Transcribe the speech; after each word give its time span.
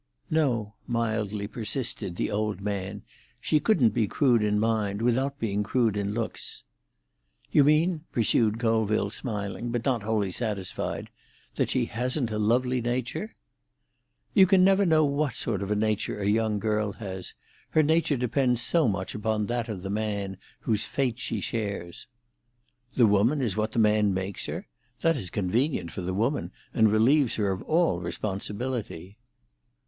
"No," 0.31 0.73
mildly 0.87 1.45
persisted 1.45 2.15
the 2.15 2.31
old 2.31 2.59
man; 2.59 3.03
"she 3.39 3.59
couldn't 3.59 3.91
be 3.93 4.07
crude 4.07 4.41
in 4.41 4.59
mind 4.59 4.99
without 4.99 5.37
being 5.37 5.61
crude 5.61 5.95
in 5.95 6.11
looks." 6.11 6.63
"You 7.51 7.63
mean," 7.63 8.05
pursued 8.11 8.57
Colville, 8.57 9.11
smiling, 9.11 9.69
but 9.69 9.85
not 9.85 10.01
wholly 10.01 10.31
satisfied, 10.31 11.11
"that 11.53 11.69
she 11.69 11.85
hasn't 11.85 12.31
a 12.31 12.39
lovely 12.39 12.81
nature?" 12.81 13.35
"You 14.33 14.47
never 14.51 14.81
can 14.81 14.89
know 14.89 15.05
what 15.05 15.35
sort 15.35 15.61
of 15.61 15.69
nature 15.77 16.19
a 16.19 16.25
young 16.27 16.57
girl 16.57 16.93
has. 16.93 17.35
Her 17.69 17.83
nature 17.83 18.17
depends 18.17 18.59
so 18.59 18.87
much 18.87 19.13
upon 19.13 19.45
that 19.45 19.69
of 19.69 19.83
the 19.83 19.91
man 19.91 20.37
whose 20.61 20.83
fate 20.83 21.19
she 21.19 21.41
shares." 21.41 22.07
"The 22.95 23.05
woman 23.05 23.39
is 23.39 23.55
what 23.55 23.73
the 23.73 23.77
man 23.77 24.15
makes 24.15 24.47
her? 24.47 24.65
That 25.01 25.15
is 25.15 25.29
convenient 25.29 25.91
for 25.91 26.01
the 26.01 26.15
woman, 26.15 26.51
and 26.73 26.91
relieves 26.91 27.35
her 27.35 27.51
of 27.51 27.61
all 27.61 27.99
responsibility." 28.01 29.19